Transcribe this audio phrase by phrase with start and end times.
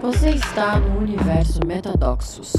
[0.00, 2.54] Você está no universo Metadoxos,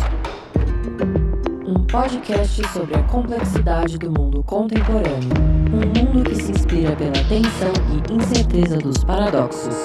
[1.66, 5.30] um podcast sobre a complexidade do mundo contemporâneo,
[5.74, 9.76] um mundo que se inspira pela tensão e incerteza dos paradoxos.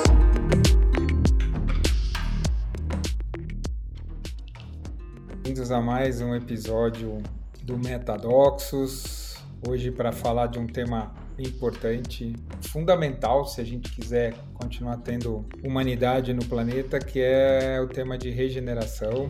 [5.43, 7.23] Bem-vindos a mais um episódio
[7.63, 9.38] do Metadoxos.
[9.67, 16.33] Hoje para falar de um tema importante, fundamental se a gente quiser continuar tendo humanidade
[16.33, 19.29] no planeta, que é o tema de regeneração.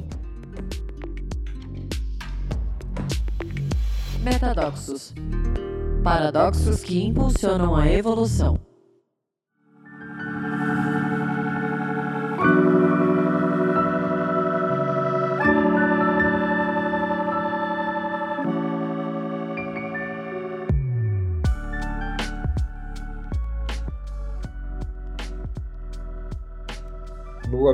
[4.23, 5.14] Metadoxos
[6.06, 8.66] paradoxos que impulsionam a evolução.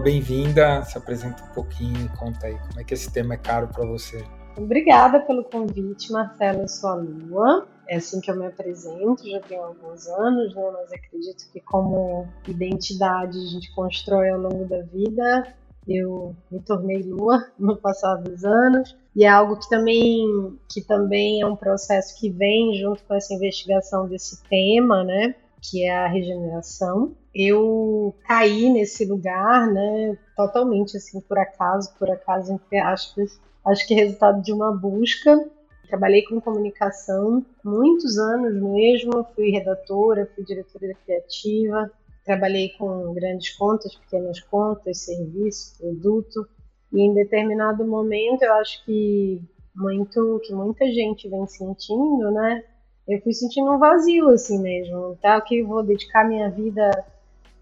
[0.01, 0.83] Bem-vinda.
[0.85, 4.25] Se apresenta um pouquinho, conta aí como é que esse tema é caro para você.
[4.57, 6.63] Obrigada pelo convite, Marcelo.
[6.63, 7.67] Eu sou a Lua.
[7.89, 10.71] É assim que eu me apresento, já tenho alguns anos, né?
[10.73, 15.55] Mas acredito que como identidade a gente constrói ao longo da vida.
[15.87, 21.41] Eu me tornei Lua no passado dos anos e é algo que também que também
[21.41, 25.35] é um processo que vem junto com essa investigação desse tema, né?
[25.61, 32.53] Que é a regeneração eu caí nesse lugar, né, totalmente assim por acaso, por acaso
[32.53, 35.49] entre aspas, acho que é resultado de uma busca.
[35.89, 41.91] Trabalhei com comunicação muitos anos mesmo, fui redatora, fui diretora criativa,
[42.25, 46.47] trabalhei com grandes contas, pequenas contas, serviço, produto,
[46.93, 49.41] e em determinado momento eu acho que
[49.75, 52.63] muito que muita gente vem sentindo, né?
[53.09, 55.41] Eu fui sentindo um vazio assim mesmo, tá?
[55.41, 57.05] Que eu vou dedicar minha vida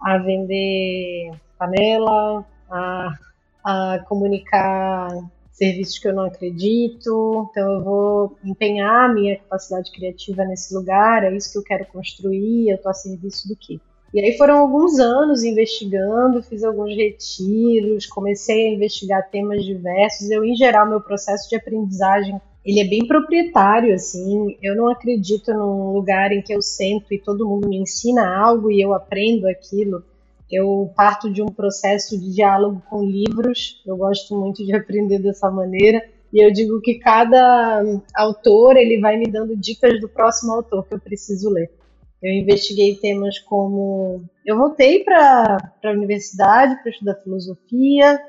[0.03, 3.15] a vender panela, a,
[3.65, 5.09] a comunicar
[5.53, 7.49] serviços que eu não acredito.
[7.51, 11.87] Então eu vou empenhar a minha capacidade criativa nesse lugar, é isso que eu quero
[11.87, 13.79] construir, eu estou a serviço do quê?
[14.13, 20.29] E aí foram alguns anos investigando, fiz alguns retiros, comecei a investigar temas diversos.
[20.31, 24.57] Eu, em geral, meu processo de aprendizagem ele é bem proprietário, assim.
[24.63, 28.71] Eu não acredito num lugar em que eu sento e todo mundo me ensina algo
[28.71, 30.05] e eu aprendo aquilo.
[30.51, 33.81] Eu parto de um processo de diálogo com livros.
[33.87, 36.05] Eu gosto muito de aprender dessa maneira.
[36.33, 37.83] E eu digo que cada
[38.15, 41.71] autor ele vai me dando dicas do próximo autor que eu preciso ler.
[42.23, 44.23] Eu investiguei temas como.
[44.45, 48.21] Eu voltei para a universidade para estudar filosofia,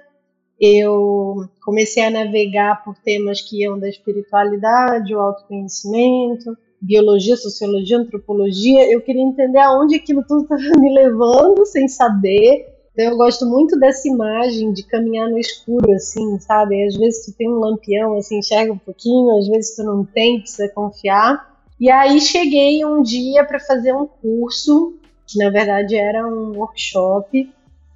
[0.62, 8.92] eu comecei a navegar por temas que iam da espiritualidade, o autoconhecimento, biologia, sociologia, antropologia.
[8.92, 12.68] Eu queria entender aonde aquilo tudo estava me levando sem saber.
[12.94, 16.86] Então eu gosto muito dessa imagem de caminhar no escuro, assim, sabe?
[16.86, 20.42] Às vezes tu tem um lampião, assim, enxerga um pouquinho, às vezes tu não tem,
[20.42, 21.60] precisa confiar.
[21.80, 24.94] E aí cheguei um dia para fazer um curso,
[25.26, 27.50] que na verdade era um workshop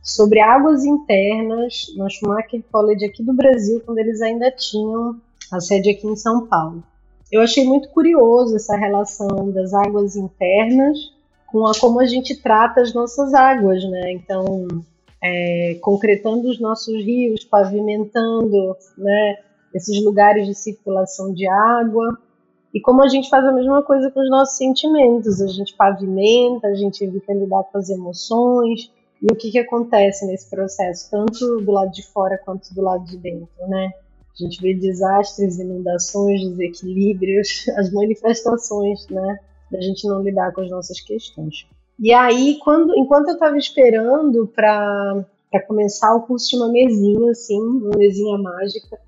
[0.06, 5.20] sobre águas internas no Schumacher College aqui do Brasil, quando eles ainda tinham
[5.52, 6.84] a sede aqui em São Paulo.
[7.32, 10.96] Eu achei muito curioso essa relação das águas internas
[11.48, 14.12] com a como a gente trata as nossas águas, né?
[14.12, 14.68] Então,
[15.24, 19.38] é, concretando os nossos rios, pavimentando, né,
[19.74, 22.18] esses lugares de circulação de água,
[22.72, 26.68] e como a gente faz a mesma coisa com os nossos sentimentos, a gente pavimenta,
[26.68, 28.92] a gente evita lidar com as emoções,
[29.28, 33.04] e o que, que acontece nesse processo, tanto do lado de fora quanto do lado
[33.06, 33.92] de dentro, né?
[34.40, 39.40] A gente vê desastres, inundações, desequilíbrios, as manifestações, né?
[39.72, 41.66] Da gente não lidar com as nossas questões.
[41.98, 45.26] E aí, quando, enquanto eu estava esperando para
[45.66, 49.00] começar o curso, tinha uma mesinha, assim, uma mesinha mágica,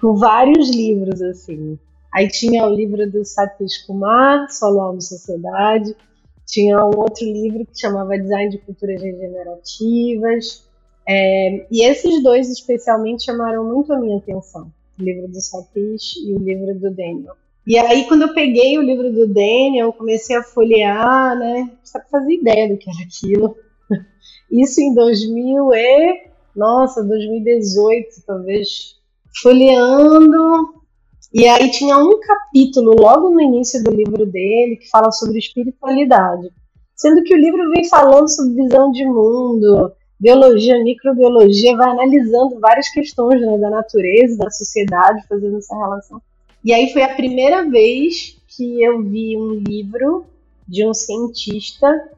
[0.00, 1.76] com vários livros, assim.
[2.14, 5.96] Aí tinha o livro do Satish Kumar, Solo Alma Sociedade,
[6.46, 10.64] tinha um outro livro que chamava Design de Culturas Regenerativas.
[11.08, 14.72] É, e esses dois especialmente chamaram muito a minha atenção.
[14.98, 17.34] O livro do Satish e o livro do Daniel.
[17.66, 21.70] E aí, quando eu peguei o livro do Daniel, comecei a folhear, né?
[21.82, 23.56] Só pra fazer ideia do que era aquilo.
[24.50, 26.26] Isso em 2000 e...
[26.54, 28.96] Nossa, 2018, talvez.
[29.42, 30.85] Folheando,
[31.32, 36.50] e aí tinha um capítulo logo no início do livro dele que fala sobre espiritualidade,
[36.94, 42.88] sendo que o livro vem falando sobre visão de mundo, biologia, microbiologia, vai analisando várias
[42.88, 46.20] questões né, da natureza, da sociedade, fazendo essa relação.
[46.64, 50.26] E aí foi a primeira vez que eu vi um livro
[50.66, 52.10] de um cientista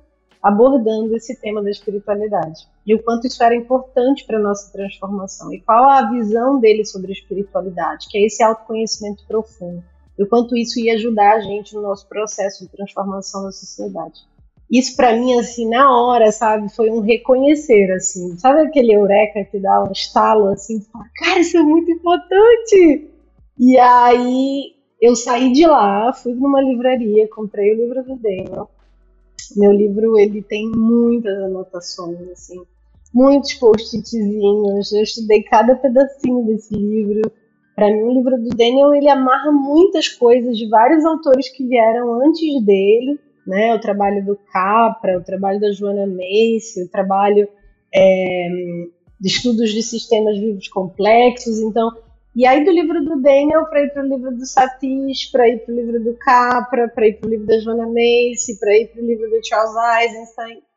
[0.43, 2.67] abordando esse tema da espiritualidade.
[2.89, 5.53] E o quanto isso era importante para a nossa transformação.
[5.53, 9.85] E qual a visão dele sobre a espiritualidade, que é esse autoconhecimento profundo.
[10.19, 14.21] E o quanto isso ia ajudar a gente no nosso processo de transformação da sociedade.
[14.71, 18.39] Isso para mim, assim, na hora, sabe, foi um reconhecer, assim.
[18.39, 23.11] Sabe aquele eureka que dá um estalo, assim, fala, cara, isso é muito importante!
[23.59, 24.63] E aí
[24.99, 28.71] eu saí de lá, fui numa livraria, comprei o livro do Daniel.
[29.55, 32.63] Meu livro, ele tem muitas anotações, assim
[33.19, 37.29] muitos post-itzinhos, eu estudei cada pedacinho desse livro.
[37.75, 42.15] Para mim, o livro do Daniel ele amarra muitas coisas de vários autores que vieram
[42.23, 43.75] antes dele, né?
[43.75, 47.49] O trabalho do Capra, o trabalho da Joana Macy, o trabalho
[47.93, 48.49] é,
[49.21, 51.59] de estudos de sistemas vivos complexos.
[51.59, 51.91] Então,
[52.37, 55.59] e aí do livro do Daniel para ir para o livro do Satis, para ir
[55.65, 58.89] para o livro do Capra, para ir para o livro da Joana Macy, para ir
[58.89, 60.68] para o livro do Charles Eisenstein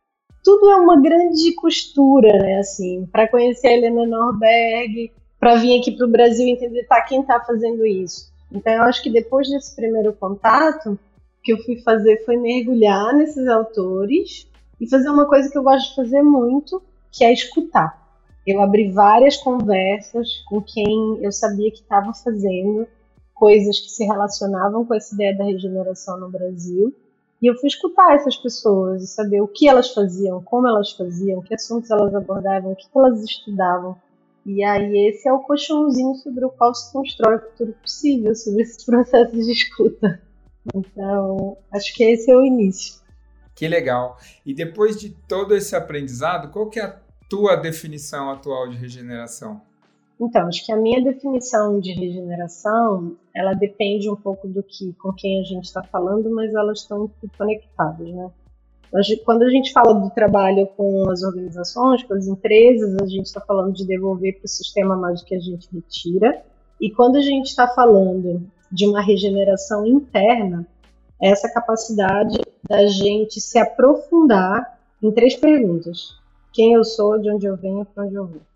[0.44, 2.60] tudo é uma grande costura, né?
[2.60, 7.22] Assim, para conhecer a Helena Norberg, para vir aqui para o Brasil entender tá, quem
[7.22, 8.32] está fazendo isso.
[8.52, 11.00] Então, eu acho que depois desse primeiro contato, o
[11.44, 14.48] que eu fui fazer foi mergulhar nesses autores
[14.80, 18.00] e fazer uma coisa que eu gosto de fazer muito, que é escutar.
[18.46, 22.88] Eu abri várias conversas com quem eu sabia que estava fazendo
[23.34, 26.94] coisas que se relacionavam com essa ideia da regeneração no Brasil
[27.42, 31.42] e eu fui escutar essas pessoas e saber o que elas faziam, como elas faziam,
[31.42, 33.98] que assuntos elas abordavam, o que elas estudavam.
[34.46, 38.62] E aí esse é o colchãozinho sobre o qual se constrói o futuro possível, sobre
[38.62, 40.22] esses processos de escuta.
[40.76, 43.02] Então, acho que esse é o início.
[43.56, 44.18] Que legal.
[44.46, 49.62] E depois de todo esse aprendizado, qual que é a tua definição atual de regeneração?
[50.22, 55.12] Então, acho que a minha definição de regeneração, ela depende um pouco do que, com
[55.12, 58.30] quem a gente está falando, mas elas estão conectadas, né?
[59.26, 63.42] Quando a gente fala do trabalho com as organizações, com as empresas, a gente está
[63.42, 66.44] falando de devolver para o sistema mais do que a gente retira.
[66.80, 70.68] E quando a gente está falando de uma regeneração interna,
[71.20, 72.40] é essa capacidade
[72.70, 76.16] da gente se aprofundar em três perguntas:
[76.54, 78.51] quem eu sou, de onde eu venho, para onde eu vou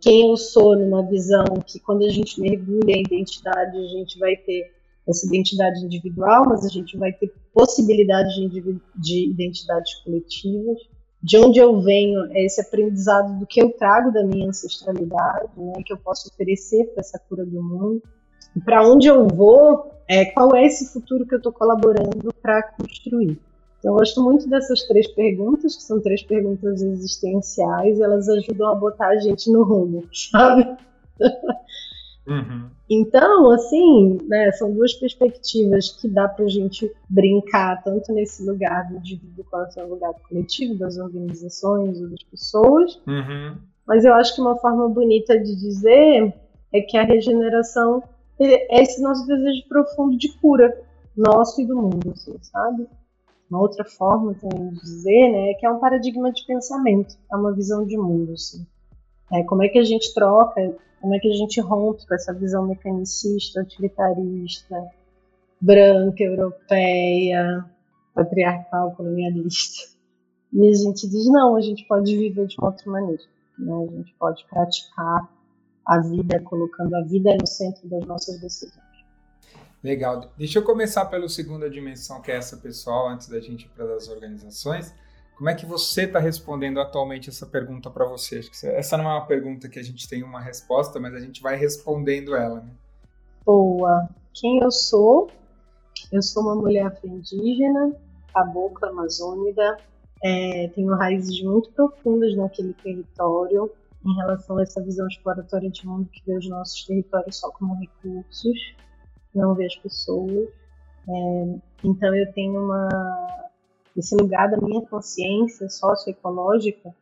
[0.00, 4.36] quem eu sou numa visão que quando a gente mergulha em identidade, a gente vai
[4.36, 4.72] ter
[5.06, 10.78] essa identidade individual, mas a gente vai ter possibilidade de, de identidades coletivas.
[11.22, 15.74] De onde eu venho é esse aprendizado do que eu trago da minha ancestralidade, né,
[15.84, 18.02] que eu posso oferecer para essa cura do mundo.
[18.54, 22.62] E para onde eu vou, é, qual é esse futuro que eu estou colaborando para
[22.62, 23.38] construir.
[23.78, 28.68] Então, eu gosto muito dessas três perguntas, que são três perguntas existenciais, e elas ajudam
[28.68, 30.76] a botar a gente no rumo, sabe?
[32.26, 32.68] Uhum.
[32.90, 38.88] Então, assim, né, são duas perspectivas que dá para a gente brincar tanto nesse lugar
[38.88, 43.00] do indivíduo quanto no lugar do coletivo, das organizações ou das pessoas.
[43.06, 43.56] Uhum.
[43.86, 46.34] Mas eu acho que uma forma bonita de dizer
[46.72, 48.02] é que a regeneração
[48.38, 50.76] é esse nosso desejo profundo de cura,
[51.16, 52.86] nosso e do mundo, assim, sabe?
[53.50, 57.36] Uma outra forma também de dizer, né, é que é um paradigma de pensamento, é
[57.36, 58.66] uma visão de mundo, assim.
[59.32, 62.32] É, como é que a gente troca, como é que a gente rompe com essa
[62.32, 64.90] visão mecanicista, utilitarista,
[65.60, 67.64] branca, europeia,
[68.14, 69.94] patriarcal, colonialista.
[70.52, 73.22] E a gente diz, não, a gente pode viver de outra maneira.
[73.58, 73.72] Né?
[73.72, 75.28] A gente pode praticar
[75.86, 78.85] a vida colocando a vida no centro das nossas decisões.
[79.82, 80.32] Legal.
[80.36, 83.94] Deixa eu começar pela segunda dimensão, que é essa pessoal, antes da gente ir para
[83.94, 84.92] as organizações.
[85.36, 88.38] Como é que você está respondendo atualmente essa pergunta para você?
[88.38, 91.20] Acho que essa não é uma pergunta que a gente tem uma resposta, mas a
[91.20, 92.60] gente vai respondendo ela.
[92.60, 92.70] Né?
[93.44, 94.08] Boa.
[94.32, 95.30] Quem eu sou?
[96.10, 97.94] Eu sou uma mulher afro-indígena,
[98.32, 99.78] cabocla amazônica,
[100.22, 103.70] é, tenho raízes muito profundas naquele território
[104.04, 107.74] em relação a essa visão exploratória de mundo que vê os nossos territórios só como
[107.74, 108.74] recursos
[109.36, 110.48] não ver as pessoas.
[111.08, 113.36] É, então eu tenho uma
[113.96, 116.94] esse lugar da minha consciência socioecológica,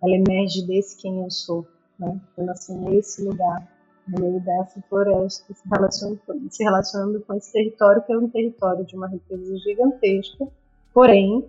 [0.00, 1.66] ela emerge desse quem eu sou,
[1.98, 2.20] né?
[2.36, 3.66] Eu nasci nesse lugar,
[4.06, 8.84] no meio dessa floresta, se relacionando, se relacionando com esse território que é um território
[8.84, 10.46] de uma riqueza gigantesca,
[10.94, 11.44] porém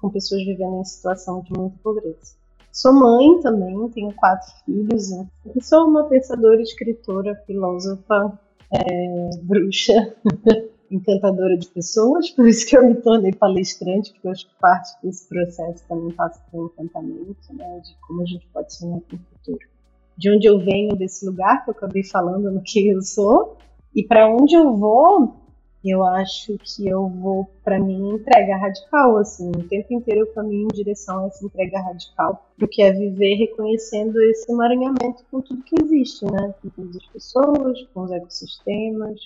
[0.00, 2.38] com pessoas vivendo em situação de muita pobreza.
[2.72, 8.38] Sou mãe também, tenho quatro filhos e sou uma pensadora, escritora, filósofa,
[8.72, 10.14] é, bruxa,
[10.90, 14.90] encantadora de pessoas, por isso que eu me tornei palestrante, porque eu acho que parte
[15.02, 19.18] desse processo também passa por encantamento, né, de como a gente pode sonhar com o
[19.18, 19.68] futuro.
[20.16, 23.56] De onde eu venho, desse lugar que eu acabei falando no que eu sou,
[23.94, 25.36] e para onde eu vou,
[25.84, 30.64] eu acho que eu vou para minha entrega radical, assim, o tempo inteiro eu caminho
[30.64, 35.76] em direção a essa entrega radical, porque é viver reconhecendo esse emaranhamento com tudo que
[35.80, 36.54] existe, né?
[36.60, 39.20] Com todas as pessoas, com os ecossistemas,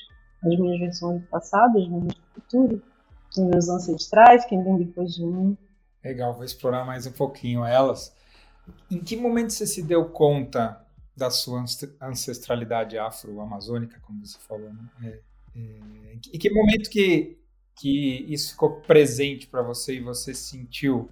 [0.44, 2.82] as minhas versões do passado, as minhas do futuro,
[3.30, 5.56] os meus ancestrais, quem vem depois de mim.
[6.04, 8.14] Legal, vou explorar mais um pouquinho elas.
[8.90, 10.84] Em que momento você se deu conta
[11.16, 11.64] da sua
[12.00, 14.70] ancestralidade afro-amazônica, como você falou?
[14.72, 14.88] Né?
[15.04, 15.20] É,
[15.56, 17.38] é, em que momento que,
[17.76, 21.10] que isso ficou presente para você e você sentiu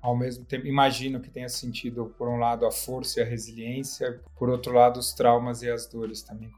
[0.00, 0.66] ao mesmo tempo?
[0.66, 4.98] Imagino que tenha sentido, por um lado, a força e a resiliência, por outro lado,
[4.98, 6.50] os traumas e as dores também.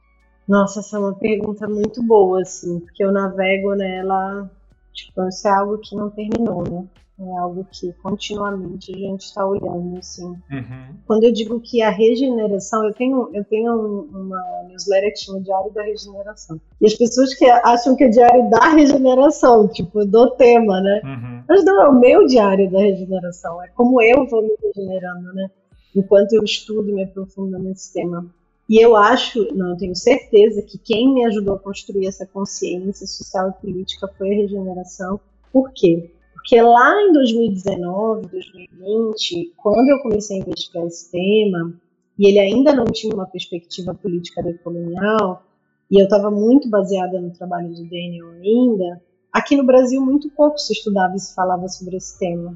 [0.46, 4.50] Nossa, essa é uma pergunta muito boa, assim, porque eu navego nela,
[4.92, 6.86] tipo, isso é algo que não terminou, né?
[7.16, 10.26] É algo que continuamente a gente está olhando, assim.
[10.26, 10.96] Uhum.
[11.06, 15.72] Quando eu digo que a regeneração, eu tenho, eu tenho uma newsletter que chama Diário
[15.72, 16.60] da Regeneração.
[16.80, 21.00] E as pessoas que acham que é Diário da Regeneração, tipo, do tema, né?
[21.04, 21.44] Uhum.
[21.48, 23.62] Mas não, é o meu Diário da Regeneração.
[23.62, 25.48] É como eu vou me regenerando, né?
[25.94, 28.28] Enquanto eu estudo e me aprofundo nesse tema.
[28.68, 33.06] E eu acho, não, eu tenho certeza que quem me ajudou a construir essa consciência
[33.06, 35.20] social e política foi a regeneração.
[35.52, 36.10] Por quê?
[36.44, 41.72] Porque lá em 2019, 2020, quando eu comecei a investigar esse tema,
[42.18, 45.42] e ele ainda não tinha uma perspectiva política decolonial,
[45.90, 49.00] e eu estava muito baseada no trabalho do Daniel ainda,
[49.32, 52.54] aqui no Brasil muito pouco se estudava e se falava sobre esse tema.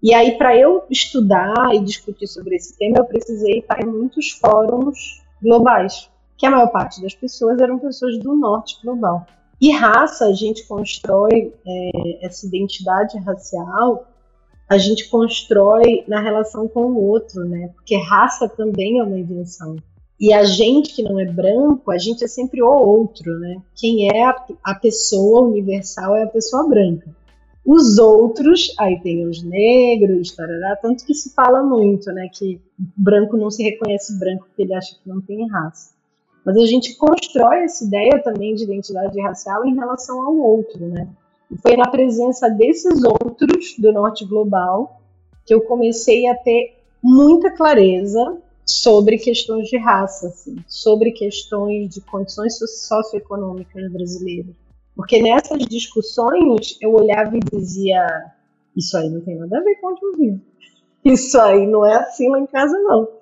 [0.00, 4.30] E aí, para eu estudar e discutir sobre esse tema, eu precisei estar em muitos
[4.30, 9.26] fóruns globais, que a maior parte das pessoas eram pessoas do norte global.
[9.60, 14.06] E raça, a gente constrói é, essa identidade racial,
[14.68, 17.70] a gente constrói na relação com o outro, né?
[17.74, 19.76] Porque raça também é uma invenção.
[20.18, 23.62] E a gente que não é branco, a gente é sempre o outro, né?
[23.74, 27.14] Quem é a, a pessoa universal é a pessoa branca.
[27.64, 32.28] Os outros, aí tem os negros, tarará, tanto que se fala muito, né?
[32.32, 32.60] Que
[32.96, 35.95] branco não se reconhece branco porque ele acha que não tem raça.
[36.46, 41.08] Mas a gente constrói essa ideia também de identidade racial em relação ao outro, né?
[41.50, 45.00] E foi na presença desses outros do norte global
[45.44, 52.00] que eu comecei a ter muita clareza sobre questões de raça, assim, sobre questões de
[52.00, 54.54] condições socioeconômicas brasileiras.
[54.94, 58.06] Porque nessas discussões eu olhava e dizia:
[58.76, 60.40] Isso aí não tem nada a ver com onde eu vivo.
[61.04, 63.15] Isso aí não é assim lá em casa, não.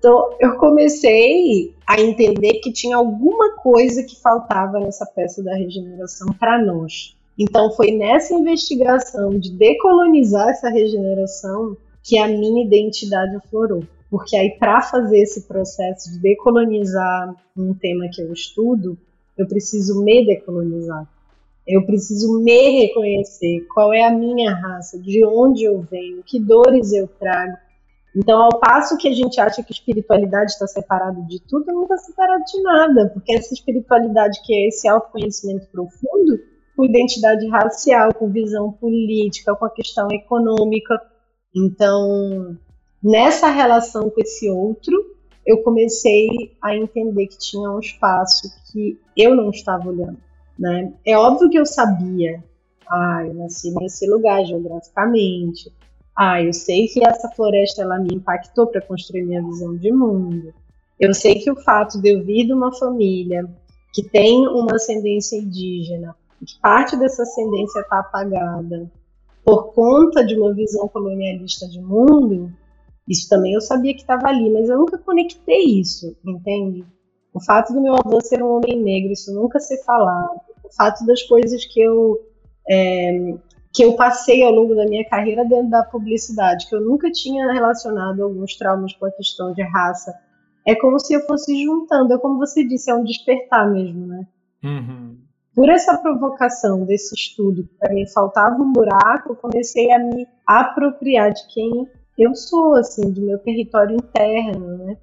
[0.00, 6.32] Então, eu comecei a entender que tinha alguma coisa que faltava nessa peça da regeneração
[6.32, 7.14] para nós.
[7.38, 13.82] Então, foi nessa investigação de decolonizar essa regeneração que a minha identidade aflorou.
[14.10, 18.96] Porque aí, para fazer esse processo de decolonizar um tema que eu estudo,
[19.36, 21.06] eu preciso me decolonizar.
[21.66, 26.90] Eu preciso me reconhecer qual é a minha raça, de onde eu venho, que dores
[26.94, 27.58] eu trago,
[28.14, 31.96] então, ao passo que a gente acha que espiritualidade está separada de tudo, não está
[31.98, 36.38] separado de nada, porque essa espiritualidade que é esse autoconhecimento profundo,
[36.76, 41.00] com identidade racial, com visão política, com a questão econômica.
[41.54, 42.56] Então,
[43.02, 44.94] nessa relação com esse outro,
[45.46, 50.18] eu comecei a entender que tinha um espaço que eu não estava olhando.
[50.58, 50.92] Né?
[51.06, 52.42] É óbvio que eu sabia,
[52.90, 55.72] ah, eu nasci nesse lugar geograficamente,
[56.16, 60.52] ah, eu sei que essa floresta ela me impactou para construir minha visão de mundo.
[60.98, 63.48] Eu sei que o fato de eu vir de uma família
[63.94, 66.14] que tem uma ascendência indígena,
[66.44, 68.90] que parte dessa ascendência está apagada
[69.44, 72.52] por conta de uma visão colonialista de mundo,
[73.08, 76.84] isso também eu sabia que estava ali, mas eu nunca conectei isso, entende?
[77.32, 80.40] O fato do meu avô ser um homem negro, isso nunca ser falado.
[80.62, 82.20] O fato das coisas que eu
[82.68, 83.34] é,
[83.72, 87.52] que eu passei ao longo da minha carreira dentro da publicidade, que eu nunca tinha
[87.52, 90.12] relacionado alguns traumas com a questão de raça.
[90.66, 94.26] É como se eu fosse juntando, é como você disse, é um despertar mesmo, né?
[94.64, 95.18] Uhum.
[95.54, 101.32] Por essa provocação desse estudo, para mim faltava um buraco, eu comecei a me apropriar
[101.32, 104.96] de quem eu sou, assim, do meu território interno, né?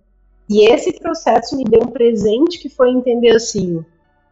[0.49, 3.83] E esse processo me deu um presente que foi entender assim,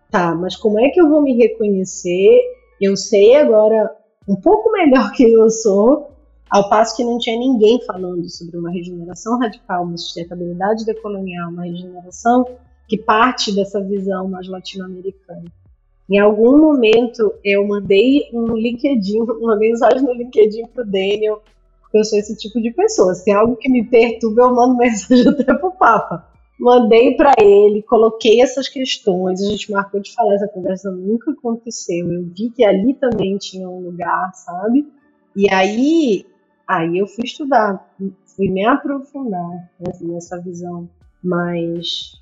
[0.09, 2.39] tá, mas como é que eu vou me reconhecer?
[2.79, 3.91] Eu sei agora
[4.27, 6.11] um pouco melhor que eu sou,
[6.49, 11.63] ao passo que não tinha ninguém falando sobre uma regeneração radical, uma sustentabilidade decolonial, uma
[11.63, 12.45] regeneração
[12.87, 15.45] que parte dessa visão mais latino-americana.
[16.07, 21.41] Em algum momento eu mandei um LinkedIn, uma mensagem no LinkedIn para o Daniel,
[21.81, 23.15] porque eu sou esse tipo de pessoa.
[23.15, 26.34] Se tem algo que me perturba, eu mando mensagem até para o Papa.
[26.59, 32.11] Mandei para ele, coloquei essas questões, a gente marcou de falar, essa conversa nunca aconteceu.
[32.11, 34.87] Eu vi que ali também tinha um lugar, sabe?
[35.35, 36.25] E aí,
[36.67, 37.93] aí eu fui estudar,
[38.25, 39.69] fui me aprofundar
[40.01, 40.89] nessa visão
[41.21, 42.13] mais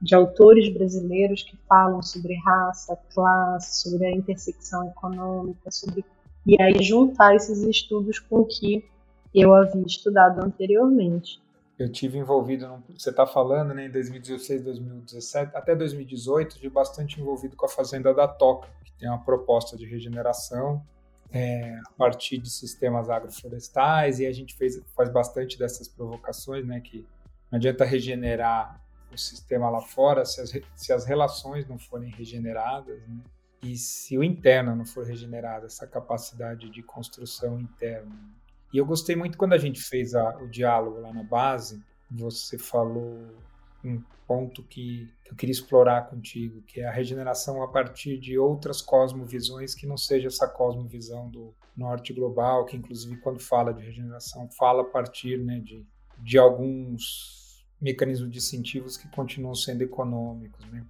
[0.00, 6.04] de autores brasileiros que falam sobre raça, classe, sobre a intersecção econômica, sobre
[6.44, 8.84] e aí juntar esses estudos com o que
[9.32, 11.40] eu havia estudado anteriormente.
[11.82, 17.20] Eu tive envolvido, no, você está falando, né, em 2016, 2017, até 2018, de bastante
[17.20, 20.86] envolvido com a fazenda da Toca, que tem uma proposta de regeneração
[21.32, 26.80] é, a partir de sistemas agroflorestais e a gente fez, faz bastante dessas provocações, né,
[26.80, 27.04] que
[27.50, 28.80] não adianta regenerar
[29.12, 33.24] o sistema lá fora se as, se as relações não forem regeneradas, né,
[33.60, 38.16] e se o interno não for regenerado, essa capacidade de construção interna.
[38.72, 42.58] E eu gostei muito quando a gente fez a, o diálogo lá na base, você
[42.58, 43.18] falou
[43.84, 48.80] um ponto que, eu queria explorar contigo, que é a regeneração a partir de outras
[48.80, 54.48] cosmovisões que não seja essa cosmovisão do norte global, que inclusive quando fala de regeneração
[54.50, 55.86] fala a partir né, de,
[56.18, 60.64] de alguns mecanismos distintivos que continuam sendo econômicos.
[60.70, 60.84] Né?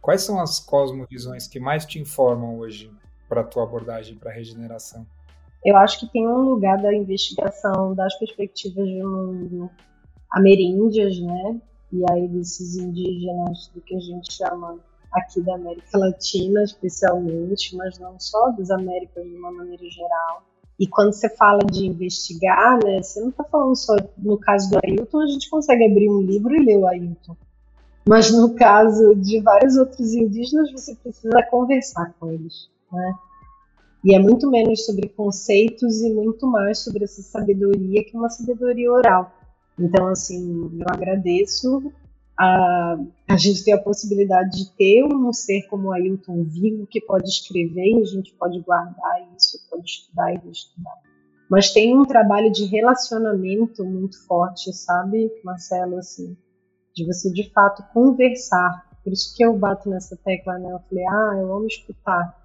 [0.00, 2.90] Quais são as cosmovisões que mais te informam hoje
[3.28, 5.06] para a tua abordagem para a regeneração?
[5.64, 9.70] Eu acho que tem um lugar da investigação das perspectivas de mundo
[10.30, 11.60] ameríndias, né?
[11.92, 14.78] E aí desses indígenas do que a gente chama
[15.12, 20.42] aqui da América Latina, especialmente, mas não só das Américas de uma maneira geral.
[20.78, 24.78] E quando você fala de investigar, né, você não está falando só no caso do
[24.84, 27.36] Ailton, a gente consegue abrir um livro e ler o Ailton.
[28.08, 32.70] Mas no caso de vários outros indígenas, você precisa conversar com eles.
[32.92, 33.14] Né?
[34.04, 38.90] E é muito menos sobre conceitos e muito mais sobre essa sabedoria que uma sabedoria
[38.90, 39.32] oral.
[39.78, 41.92] Então, assim, eu agradeço
[42.38, 42.96] a,
[43.28, 47.90] a gente ter a possibilidade de ter um ser como Ailton vivo que pode escrever
[47.90, 50.94] e a gente pode guardar isso, pode estudar e estudar.
[51.48, 56.36] Mas tem um trabalho de relacionamento muito forte, sabe, Marcelo, assim,
[56.94, 58.86] de você de fato conversar.
[59.02, 60.70] Por isso que eu bato nessa tecla, né?
[60.70, 62.36] Eu falei, ah, eu amo escutar.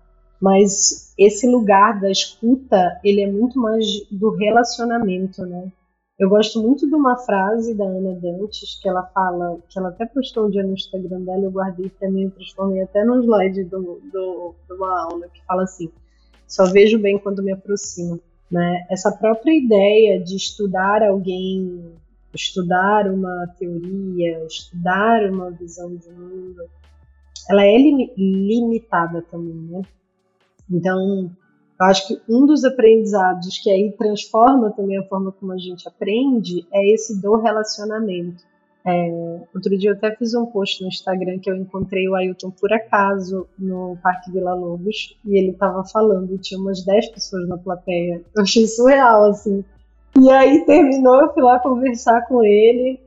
[0.44, 5.72] Mas esse lugar da escuta, ele é muito mais do relacionamento, né?
[6.20, 10.06] Eu gosto muito de uma frase da Ana Dantes, que ela fala, que ela até
[10.06, 14.54] postou um dia no Instagram dela, eu guardei também, transformei até no slide do, do,
[14.68, 15.90] de uma aula, que fala assim,
[16.46, 18.20] só vejo bem quando me aproximo.
[18.52, 18.86] Né?
[18.92, 21.96] Essa própria ideia de estudar alguém
[22.36, 26.64] estudar uma teoria, estudar uma visão de mundo,
[27.50, 29.82] ela é limitada também, né?
[30.70, 31.32] Então,
[31.80, 35.88] eu acho que um dos aprendizados que aí transforma também a forma como a gente
[35.88, 38.44] aprende é esse do relacionamento.
[38.86, 42.52] É, outro dia eu até fiz um post no Instagram que eu encontrei o Ailton
[42.52, 47.48] por acaso no Parque Vila Lobos e ele estava falando, e tinha umas 10 pessoas
[47.48, 48.22] na plateia.
[48.36, 49.64] Eu achei surreal, assim.
[50.20, 53.00] E aí terminou, eu fui lá conversar com ele.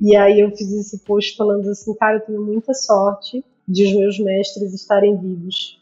[0.00, 3.96] E aí eu fiz esse post falando assim, cara, eu tenho muita sorte de os
[3.96, 5.80] meus mestres estarem vivos,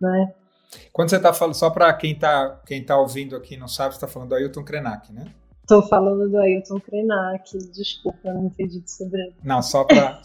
[0.00, 0.32] né?
[0.92, 3.96] Quando você está falando, só para quem está quem tá ouvindo aqui não sabe, você
[3.98, 5.26] está falando do Ailton Krenak, né?
[5.62, 9.34] Estou falando do Ailton Krenak, desculpa, não entendi sobre ele.
[9.42, 10.20] Não, só para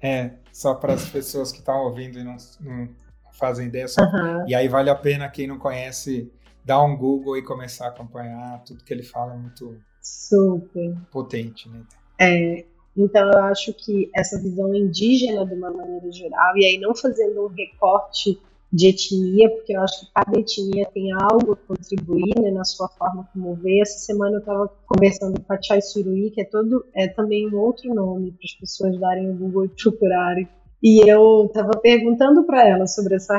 [0.00, 2.88] é, só para as pessoas que estão ouvindo e não, não
[3.32, 3.88] fazem ideia.
[3.88, 4.48] Só, uhum.
[4.48, 6.30] E aí vale a pena quem não conhece
[6.64, 11.68] dar um Google e começar a acompanhar tudo que ele fala é muito super potente,
[11.68, 11.82] né?
[12.18, 12.64] É,
[12.96, 17.44] então eu acho que essa visão indígena de uma maneira geral e aí não fazendo
[17.44, 18.40] um recorte
[18.72, 22.88] de etnia, porque eu acho que cada etnia tem algo a contribuir né, na sua
[22.88, 23.80] forma como ver.
[23.80, 27.58] Essa semana eu estava conversando com a Chai Surui, que é, todo, é também um
[27.58, 30.48] outro nome para as pessoas darem o Google e procurarem.
[30.82, 33.34] E eu estava perguntando para ela sobre essa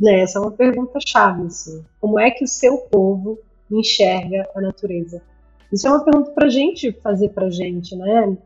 [0.00, 0.20] né?
[0.20, 1.84] Essa é uma pergunta chave, assim.
[2.00, 3.38] Como é que o seu povo
[3.70, 5.22] enxerga a natureza?
[5.70, 8.36] Isso é uma pergunta para gente fazer para gente, né?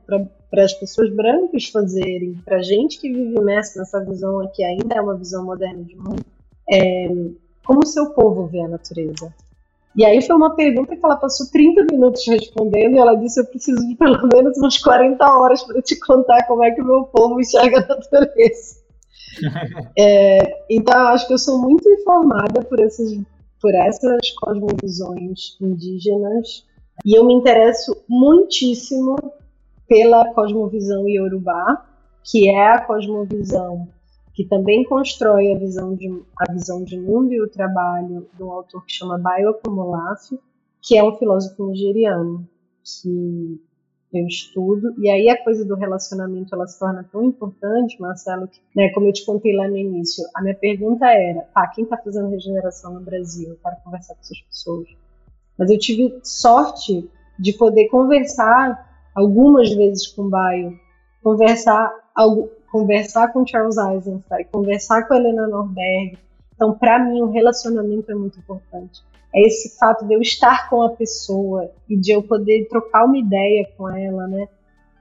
[0.54, 4.94] Para as pessoas brancas fazerem, para a gente que vive imerso nessa visão aqui, ainda
[4.94, 6.24] é uma visão moderna de mundo.
[6.70, 7.08] É,
[7.66, 9.34] como o seu povo vê a natureza?
[9.96, 13.46] E aí foi uma pergunta que ela passou 30 minutos respondendo e ela disse: Eu
[13.46, 17.02] preciso de pelo menos umas 40 horas para te contar como é que o meu
[17.02, 18.76] povo enxerga a natureza.
[19.98, 23.10] é, então, eu acho que eu sou muito informada por essas,
[23.60, 26.64] por essas cosmovisões indígenas
[27.04, 29.16] e eu me interesso muitíssimo
[29.88, 31.86] pela cosmovisão iorubá,
[32.22, 33.88] que é a cosmovisão
[34.34, 38.50] que também constrói a visão de, a visão de mundo e o trabalho de um
[38.50, 40.38] autor que chama Bayo Komolafe,
[40.82, 42.46] que é um filósofo nigeriano,
[42.82, 43.60] que
[44.12, 48.60] eu estudo, e aí a coisa do relacionamento ela se torna tão importante, Marcelo, que,
[48.74, 51.96] né, como eu te contei lá no início, a minha pergunta era, tá, quem está
[51.96, 53.50] fazendo regeneração no Brasil?
[53.50, 54.88] Eu quero conversar com essas pessoas.
[55.56, 60.78] Mas eu tive sorte de poder conversar algumas vezes com Baio,
[61.22, 61.92] conversar,
[62.70, 66.18] conversar com Charles Eisenstein, conversar com Helena Norberg.
[66.54, 69.02] Então, para mim, o relacionamento é muito importante
[69.34, 73.18] é esse fato de eu estar com a pessoa e de eu poder trocar uma
[73.18, 74.48] ideia com ela, né?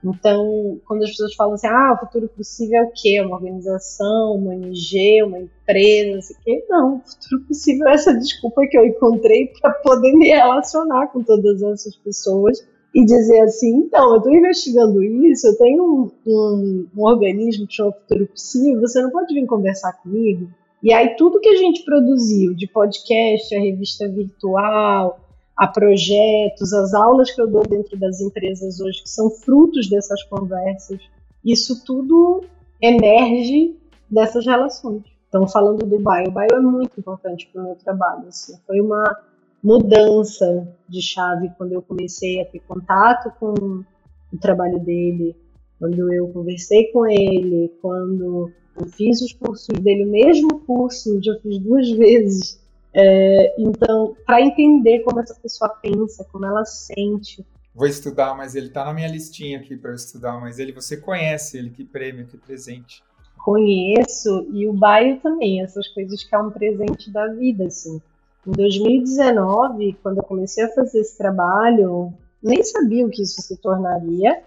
[0.04, 3.22] Então, quando as pessoas falam assim, ah, o futuro possível é o quê?
[3.22, 6.66] Uma organização, uma ONG, uma empresa, não sei o quê.
[6.68, 11.24] Não, o futuro possível é essa desculpa que eu encontrei para poder me relacionar com
[11.24, 16.88] todas essas pessoas e dizer assim, então, eu estou investigando isso, eu tenho um, um,
[16.96, 20.48] um organismo que chama Futuro Possível, você não pode vir conversar comigo?
[20.82, 25.20] E aí tudo que a gente produziu, de podcast, a revista virtual,
[25.58, 30.22] a projetos, as aulas que eu dou dentro das empresas hoje, que são frutos dessas
[30.24, 31.00] conversas,
[31.44, 32.44] isso tudo
[32.82, 33.76] emerge
[34.10, 35.04] dessas relações.
[35.30, 38.28] Então, falando do Bio, o Bio é muito importante para o meu trabalho.
[38.28, 38.56] Assim.
[38.68, 39.18] Foi uma
[39.64, 43.84] mudança de chave quando eu comecei a ter contato com
[44.32, 45.36] o trabalho dele,
[45.80, 51.38] quando eu conversei com ele, quando eu fiz os cursos dele, o mesmo curso, já
[51.40, 52.62] fiz duas vezes.
[52.96, 57.46] É, então, para entender como essa pessoa pensa, como ela sente.
[57.74, 60.40] Vou estudar, mas ele está na minha listinha aqui para estudar.
[60.40, 61.72] Mas ele, você conhece ele?
[61.72, 63.02] Que prêmio, que presente?
[63.44, 65.62] Conheço e o Baio também.
[65.64, 68.00] Essas coisas que é um presente da vida, assim.
[68.46, 73.56] Em 2019, quando eu comecei a fazer esse trabalho, nem sabia o que isso se
[73.58, 74.44] tornaria.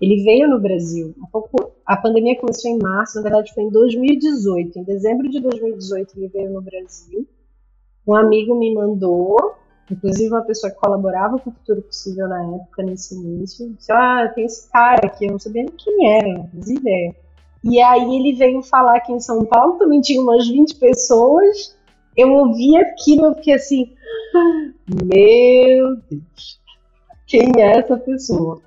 [0.00, 1.14] Ele veio no Brasil.
[1.16, 4.80] Um pouco, a pandemia começou em março, na verdade foi em 2018.
[4.80, 7.26] Em dezembro de 2018 ele veio no Brasil.
[8.06, 9.54] Um amigo me mandou,
[9.88, 14.30] inclusive uma pessoa que colaborava com o Futuro Possível na época, nesse início, disse: Ah,
[14.34, 17.14] tem esse cara aqui, eu não sabia nem quem era, não ideia.
[17.62, 21.77] E aí ele veio falar aqui em São Paulo, também tinha umas 20 pessoas.
[22.18, 23.92] Eu ouvi aquilo, eu fiquei assim,
[24.88, 26.60] meu Deus,
[27.28, 28.60] quem é essa pessoa?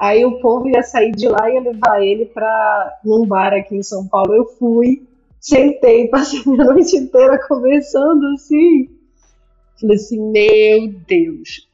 [0.00, 3.76] Aí o povo ia sair de lá e ia levar ele para num bar aqui
[3.76, 4.34] em São Paulo.
[4.34, 5.06] Eu fui,
[5.38, 8.88] sentei, passei a noite inteira conversando assim.
[9.78, 11.68] Falei assim, meu Deus.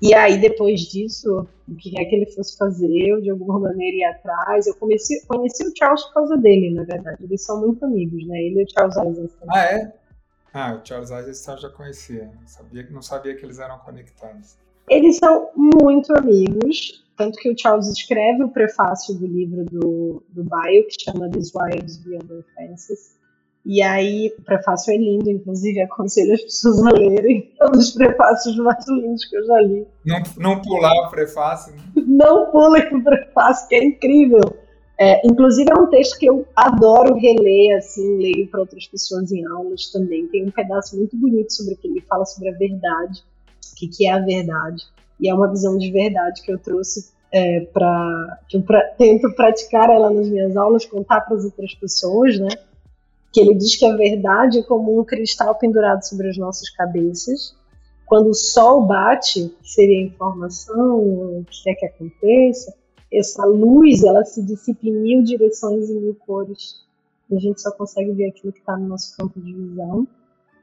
[0.00, 3.96] E aí, depois disso, o que quer que ele fosse fazer, eu de alguma maneira
[3.96, 4.68] ia atrás.
[4.68, 7.24] Eu comecei, conheci o Charles por causa dele, na verdade.
[7.24, 8.38] Eles são muito amigos, né?
[8.38, 9.48] Ele e o Charles Eisenstein.
[9.50, 9.92] Ah, é?
[10.52, 12.30] Ah, o Charles Eisenstein já conhecia.
[12.40, 14.56] Não sabia, não sabia que eles eram conectados.
[14.88, 17.04] Eles são muito amigos.
[17.16, 21.52] Tanto que o Charles escreve o prefácio do livro do, do Bio, que chama These
[21.54, 23.18] Wilds Beyond Their Fences.
[23.66, 27.52] E aí, o prefácio é lindo, inclusive aconselho as pessoas a lerem.
[27.60, 29.86] É um dos prefácios mais lindos que eu já li.
[30.06, 31.74] Não, não pular o prefácio.
[31.74, 31.82] Né?
[32.06, 34.40] Não pulem o prefácio, que é incrível.
[35.00, 39.46] É, inclusive, é um texto que eu adoro reler, assim, leio para outras pessoas em
[39.46, 40.26] aulas também.
[40.26, 43.22] Tem um pedaço muito bonito sobre que ele fala sobre a verdade,
[43.72, 44.82] o que, que é a verdade
[45.20, 49.30] e é uma visão de verdade que eu trouxe é, para que eu pra, tento
[49.34, 52.48] praticar ela nas minhas aulas, contar para as outras pessoas, né?
[53.32, 57.54] Que ele diz que a verdade é como um cristal pendurado sobre as nossas cabeças.
[58.06, 62.74] Quando o sol bate, seria a informação, o que quer que aconteça,
[63.12, 66.86] essa luz ela se dissipa em mil direções e mil cores.
[67.30, 70.06] A gente só consegue ver aquilo que está no nosso campo de visão.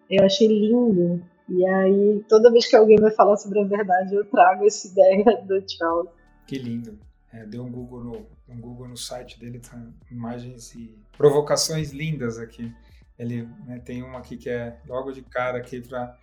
[0.10, 4.25] Eu achei lindo e aí, toda vez que alguém vai falar sobre a verdade, eu
[4.25, 6.10] trago essa ideia do Charles.
[6.47, 6.97] Que lindo.
[7.31, 9.79] É, deu um Google, no, um Google no site dele, tá,
[10.10, 12.73] imagens e provocações lindas aqui.
[13.17, 16.17] Ele né, tem uma aqui que é logo de cara aqui para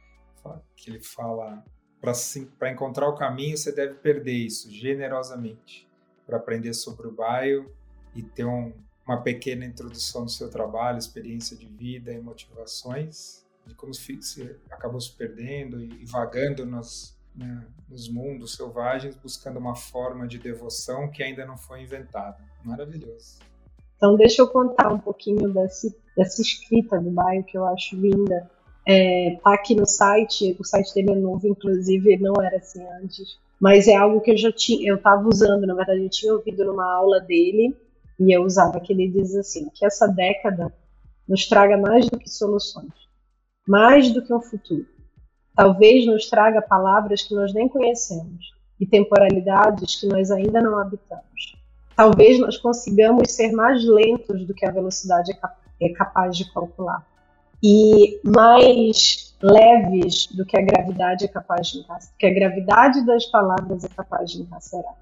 [0.76, 1.62] que ele fala
[2.58, 5.88] para encontrar o caminho você deve perder isso generosamente
[6.32, 7.70] para aprender sobre o bairro
[8.14, 8.72] e ter um,
[9.06, 14.18] uma pequena introdução do seu trabalho, experiência de vida e motivações de como se,
[14.70, 21.10] acabou se perdendo e, vagando nos, né, nos mundos selvagens, buscando uma forma de devoção
[21.10, 22.38] que ainda não foi inventada.
[22.64, 23.38] Maravilhoso.
[23.96, 28.50] Então, deixa eu contar um pouquinho desse, dessa escrita do bairro que eu acho linda.
[28.88, 33.38] É, tá aqui no site, o site dele é novo, inclusive não era assim antes,
[33.62, 36.64] mas é algo que eu já tinha, eu estava usando, na verdade, eu tinha ouvido
[36.64, 37.74] numa aula dele
[38.18, 40.74] e eu usava que ele diz assim, que essa década
[41.28, 43.02] nos traga mais do que soluções
[43.66, 44.86] mais do que um futuro.
[45.54, 51.56] Talvez nos traga palavras que nós nem conhecemos e temporalidades que nós ainda não habitamos.
[51.94, 57.06] Talvez nós consigamos ser mais lentos do que a velocidade é, é capaz de calcular
[57.62, 63.26] e mais leves do que a gravidade é capaz de encarcerar, que a gravidade das
[63.26, 64.96] palavras é capaz de encarcerar.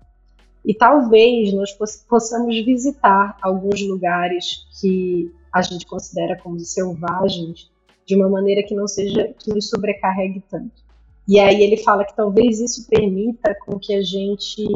[0.64, 1.72] E talvez nós
[2.09, 7.70] possamos visitar alguns lugares que a gente considera como selvagens
[8.07, 10.83] de uma maneira que não seja que nos sobrecarregue tanto.
[11.26, 14.66] E aí ele fala que talvez isso permita com que a gente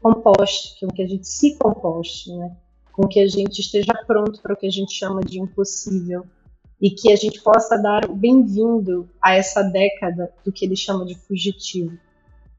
[0.00, 2.56] composte, com que a gente se composte, né?
[2.92, 6.24] com que a gente esteja pronto para o que a gente chama de impossível
[6.80, 11.14] e que a gente possa dar bem-vindo a essa década do que ele chama de
[11.14, 11.98] fugitivo.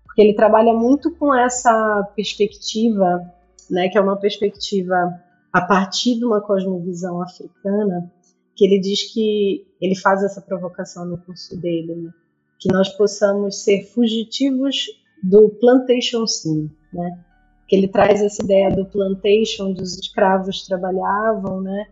[0.06, 3.22] Porque ele trabalha muito com essa perspectiva,
[3.70, 5.20] né, que é uma perspectiva
[5.52, 8.12] a partir de uma cosmovisão africana,
[8.56, 12.12] que ele diz que ele faz essa provocação no curso dele, né,
[12.60, 14.86] que nós possamos ser fugitivos
[15.24, 17.20] do plantation scene, né?
[17.68, 21.88] Que ele traz essa ideia do plantation, onde os escravos trabalhavam, né?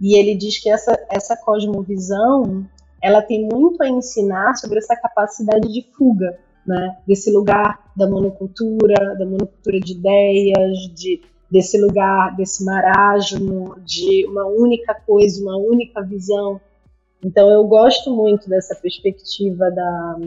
[0.00, 2.66] E ele diz que essa, essa cosmovisão
[3.02, 6.96] ela tem muito a ensinar sobre essa capacidade de fuga, né?
[7.06, 14.46] Desse lugar da monocultura, da monocultura de ideias, de, desse lugar, desse marasmo, de uma
[14.46, 16.58] única coisa, uma única visão.
[17.22, 20.18] Então eu gosto muito dessa perspectiva da,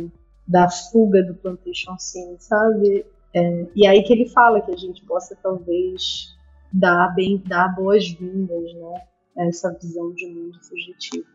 [0.48, 3.06] da fuga do plantation scene, sabe?
[3.34, 6.36] É, e aí que ele fala que a gente possa talvez
[6.72, 9.02] dar bem, dar boas-vindas, né?
[9.38, 11.28] Essa visão de mundo fugitivo.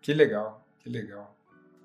[0.00, 1.36] Que legal, que legal.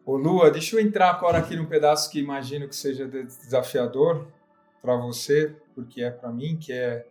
[0.06, 4.28] Ô Lua, deixa eu entrar agora aqui num pedaço que imagino que seja desafiador
[4.82, 7.08] para você, porque é para mim, que é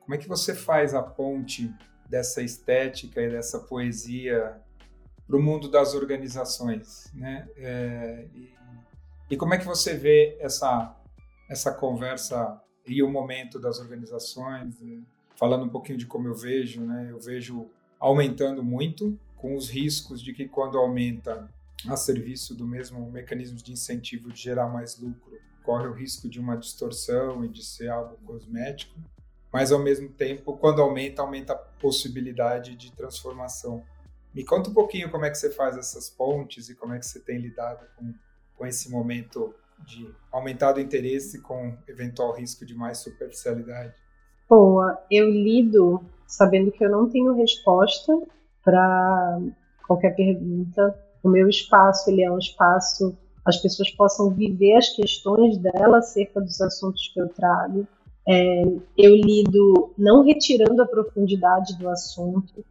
[0.00, 1.72] como é que você faz a ponte
[2.08, 4.60] dessa estética e dessa poesia
[5.26, 7.48] para o mundo das organizações, né?
[7.56, 8.54] É, e,
[9.30, 10.98] e, como é que você vê essa
[11.48, 14.74] essa conversa e o momento das organizações?
[15.36, 17.08] Falando um pouquinho de como eu vejo, né?
[17.10, 17.70] Eu vejo
[18.02, 21.48] aumentando muito, com os riscos de que quando aumenta
[21.86, 26.40] a serviço do mesmo mecanismo de incentivo de gerar mais lucro, corre o risco de
[26.40, 28.98] uma distorção e de ser algo cosmético,
[29.52, 33.84] mas ao mesmo tempo, quando aumenta, aumenta a possibilidade de transformação.
[34.34, 37.06] Me conta um pouquinho como é que você faz essas pontes e como é que
[37.06, 38.12] você tem lidado com,
[38.56, 39.54] com esse momento
[39.86, 43.94] de aumentado interesse com eventual risco de mais superficialidade.
[44.48, 48.12] Boa, eu lido sabendo que eu não tenho resposta
[48.64, 49.40] para
[49.86, 50.98] qualquer pergunta.
[51.22, 56.40] O meu espaço ele é um espaço as pessoas possam viver as questões dela acerca
[56.40, 57.86] dos assuntos que eu trago.
[58.26, 58.62] É,
[58.96, 62.64] eu lido não retirando a profundidade do assunto,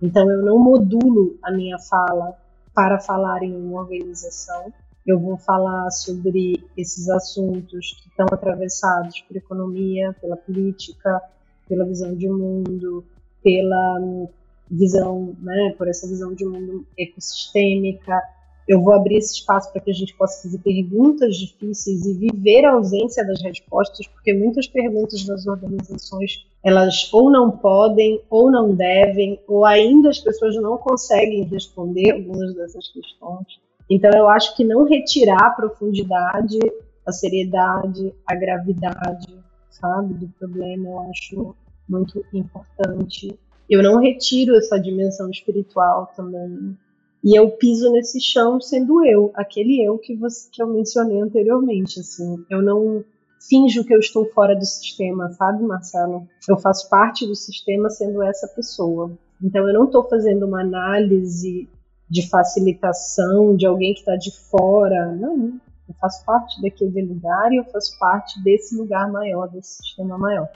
[0.00, 2.34] então eu não modulo a minha fala
[2.74, 4.72] para falar em uma organização.
[5.06, 11.20] Eu vou falar sobre esses assuntos que estão atravessados por economia, pela política,
[11.68, 13.04] pela visão de mundo,
[13.42, 14.28] pela
[14.70, 18.20] visão, né, por essa visão de mundo ecossistêmica.
[18.66, 22.64] Eu vou abrir esse espaço para que a gente possa fazer perguntas difíceis e viver
[22.64, 28.74] a ausência das respostas, porque muitas perguntas das organizações elas ou não podem, ou não
[28.74, 33.46] devem, ou ainda as pessoas não conseguem responder algumas dessas questões.
[33.88, 36.58] Então eu acho que não retirar a profundidade,
[37.06, 39.45] a seriedade, a gravidade
[39.80, 41.56] sabe, do problema, eu acho
[41.88, 43.38] muito importante.
[43.68, 46.76] Eu não retiro essa dimensão espiritual também.
[47.24, 52.00] E eu piso nesse chão sendo eu, aquele eu que, você, que eu mencionei anteriormente,
[52.00, 52.44] assim.
[52.48, 53.04] Eu não
[53.48, 56.26] finjo que eu estou fora do sistema, sabe, Marcelo?
[56.48, 59.10] Eu faço parte do sistema sendo essa pessoa.
[59.42, 61.68] Então eu não estou fazendo uma análise
[62.08, 65.12] de facilitação de alguém que está de fora.
[65.12, 70.18] Não, eu faço parte daquele lugar e eu faço parte desse lugar maior, desse sistema
[70.18, 70.48] maior.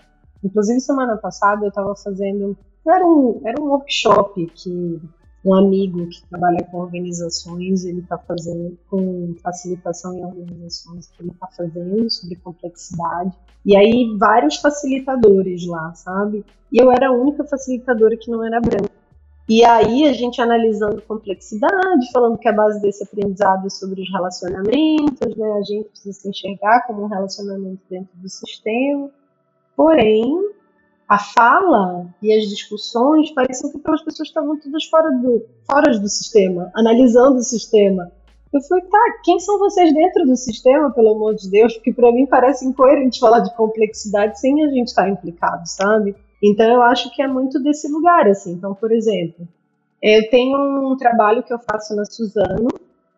[0.42, 2.56] Inclusive, semana passada eu estava fazendo.
[2.86, 5.00] Era um, era um workshop que
[5.44, 11.30] um amigo que trabalha com organizações, ele está fazendo com facilitação em organizações que ele
[11.30, 13.36] está fazendo sobre complexidade.
[13.64, 16.44] E aí vários facilitadores lá, sabe?
[16.70, 18.99] E eu era a única facilitadora que não era branca.
[19.50, 24.08] E aí a gente analisando complexidade, falando que a base desse aprendizado é sobre os
[24.08, 25.52] relacionamentos, né?
[25.54, 29.10] A gente precisa se enxergar como um relacionamento dentro do sistema.
[29.74, 30.52] Porém,
[31.08, 36.08] a fala e as discussões pareciam que aquelas pessoas estavam todas fora do, fora do
[36.08, 38.12] sistema, analisando o sistema.
[38.52, 41.74] Eu falei, tá, quem são vocês dentro do sistema, pelo amor de Deus?
[41.74, 46.14] Porque para mim parece incoerente falar de complexidade sem a gente estar tá implicado, sabe?
[46.42, 48.52] Então eu acho que é muito desse lugar, assim.
[48.52, 49.46] Então, por exemplo,
[50.02, 52.68] eu tenho um trabalho que eu faço na Suzano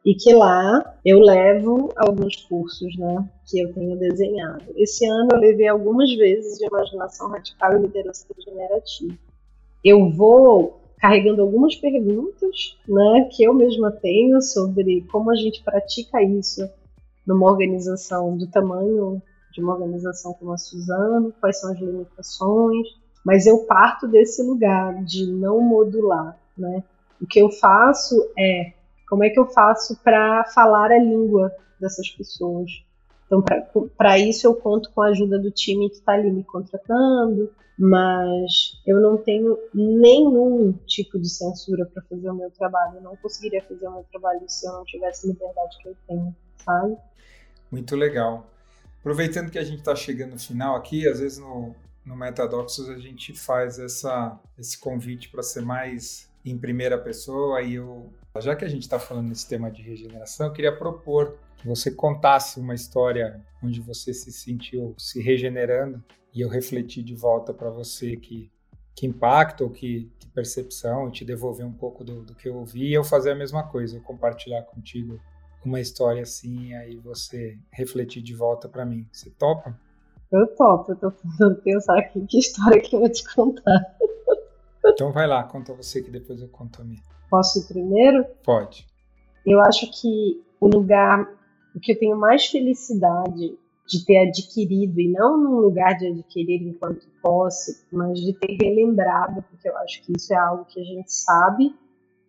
[0.05, 4.65] e que lá eu levo alguns cursos, né, que eu tenho desenhado.
[4.77, 9.17] Esse ano eu levei algumas vezes de imaginação radical e liderança regenerativa.
[9.85, 16.21] Eu vou carregando algumas perguntas, né, que eu mesma tenho sobre como a gente pratica
[16.23, 16.69] isso
[17.25, 22.89] numa organização do tamanho de uma organização como a Suzano, quais são as limitações,
[23.25, 26.83] mas eu parto desse lugar de não modular, né?
[27.21, 28.73] O que eu faço é
[29.09, 32.71] como é que eu faço para falar a língua dessas pessoas.
[33.27, 33.43] Então,
[33.97, 38.81] para isso, eu conto com a ajuda do time que está ali me contratando, mas
[38.87, 42.97] eu não tenho nenhum tipo de censura para fazer o meu trabalho.
[42.97, 45.97] Eu não conseguiria fazer o meu trabalho se eu não tivesse a liberdade que eu
[46.07, 46.97] tenho, sabe?
[47.71, 48.47] Muito legal.
[49.01, 52.99] Aproveitando que a gente está chegando no final aqui, às vezes no, no Metadoxos a
[52.99, 58.65] gente faz essa, esse convite para ser mais em primeira pessoa e eu, já que
[58.65, 62.75] a gente está falando nesse tema de regeneração, eu queria propor que você contasse uma
[62.75, 66.03] história onde você se sentiu se regenerando
[66.35, 68.51] e eu refleti de volta para você que,
[68.95, 72.89] que impacto ou que, que percepção te devolver um pouco do, do que eu ouvi
[72.89, 75.21] e eu fazer a mesma coisa, eu compartilhar contigo
[75.65, 79.07] uma história assim aí você refletir de volta para mim.
[79.13, 79.79] Você topa?
[80.33, 83.97] Eu topo, eu tô tentando pensar aqui que história que eu vou te contar.
[84.85, 87.03] Então vai lá, conta você que depois eu conto a minha.
[87.31, 88.25] Posso ir primeiro?
[88.45, 88.87] Pode.
[89.47, 91.29] Eu acho que o lugar
[91.75, 96.63] o que eu tenho mais felicidade de ter adquirido, e não num lugar de adquirir
[96.63, 100.85] enquanto posse, mas de ter relembrado, porque eu acho que isso é algo que a
[100.85, 101.75] gente sabe,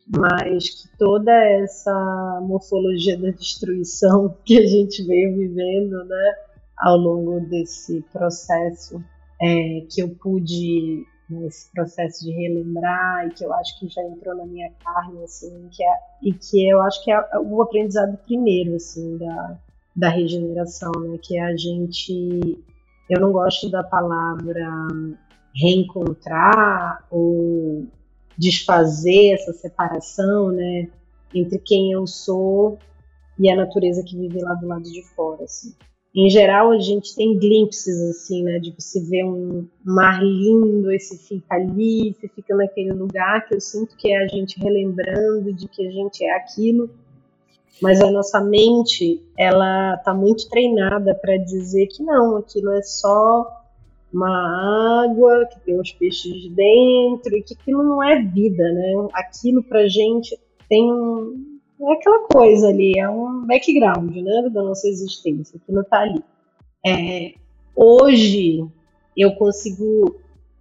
[0.08, 6.36] mas que toda essa morfologia da destruição que a gente veio vivendo né,
[6.84, 9.02] ao longo desse processo,
[9.42, 14.36] é, que eu pude nesse processo de relembrar e que eu acho que já entrou
[14.36, 18.76] na minha carne assim que é, e que eu acho que é o aprendizado primeiro
[18.76, 19.58] assim da,
[19.96, 22.62] da regeneração né que é a gente
[23.10, 24.70] eu não gosto da palavra
[25.56, 27.88] reencontrar ou
[28.38, 30.90] desfazer essa separação né
[31.34, 32.78] entre quem eu sou
[33.40, 35.74] e a natureza que vive lá do lado de fora assim
[36.16, 41.00] em geral a gente tem glimpses assim, né, de você ver um mar lindo, e
[41.00, 45.52] você fica ali, você fica naquele lugar que eu sinto que é a gente relembrando
[45.52, 46.90] de que a gente é aquilo,
[47.82, 53.48] mas a nossa mente ela tá muito treinada para dizer que não, aquilo é só
[54.14, 59.08] uma água que tem os peixes dentro e que aquilo não é vida, né?
[59.14, 60.38] Aquilo pra gente
[60.70, 61.53] tem um,
[61.90, 66.24] é aquela coisa ali, é um background né, da nossa existência, aquilo está ali.
[66.86, 67.34] É,
[67.76, 68.66] hoje
[69.16, 70.16] eu consigo,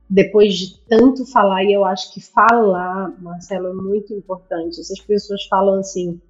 [0.09, 4.81] depois de tanto falar, e eu acho que falar, Marcelo, é muito importante.
[4.81, 6.21] Essas pessoas falam assim,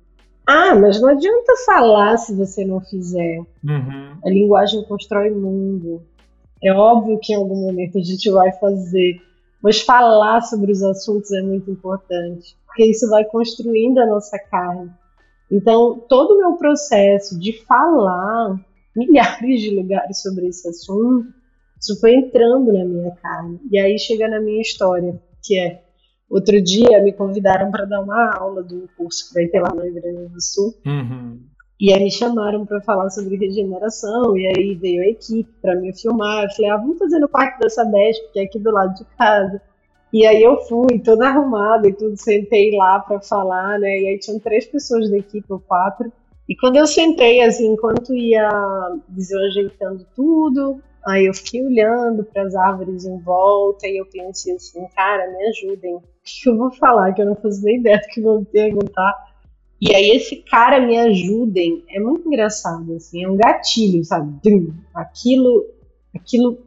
[0.47, 3.39] ah, mas não adianta falar se você não fizer.
[3.65, 4.17] Uhum.
[4.25, 6.03] A linguagem constrói mundo.
[6.63, 9.21] É óbvio que em algum momento a gente vai fazer,
[9.61, 14.91] mas falar sobre os assuntos é muito importante porque isso vai construindo a nossa carne.
[15.51, 18.59] Então, todo o meu processo de falar
[18.97, 21.29] milhares de lugares sobre esse assunto,
[21.79, 23.61] isso foi entrando na minha carne.
[23.71, 25.83] E aí chega na minha história, que é
[26.31, 29.83] outro dia me convidaram para dar uma aula do curso que vai ter lá no
[29.83, 30.75] Rio Grande do Sul.
[30.87, 31.41] Uhum.
[31.79, 35.93] E aí me chamaram para falar sobre regeneração, e aí veio a equipe para me
[35.93, 36.45] filmar.
[36.45, 39.05] Eu falei, ah, vamos fazer no Parque da Sabesp, que é aqui do lado de
[39.19, 39.61] casa.
[40.12, 43.98] E aí eu fui toda arrumada e tudo, sentei lá para falar, né?
[43.98, 46.12] E aí tinham três pessoas da equipe, ou quatro.
[46.46, 48.51] E quando eu sentei, assim, enquanto ia
[49.09, 54.87] desajeitando tudo, aí eu fiquei olhando para as árvores em volta e eu pensei assim,
[54.94, 55.94] cara, me ajudem.
[55.94, 57.12] O que eu vou falar?
[57.14, 59.33] Que eu não faço nem ideia do que vão perguntar.
[59.81, 64.33] E aí esse cara me ajudem é muito engraçado, assim, é um gatilho, sabe?
[64.94, 65.66] Aquilo,
[66.14, 66.59] aquilo